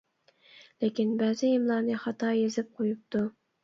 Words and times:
لېكىن 0.85 1.13
بەزى 1.21 1.53
ئىملانى، 1.59 2.01
خاتا 2.09 2.35
يېزىپ 2.43 2.77
قويۇپتۇ. 2.83 3.29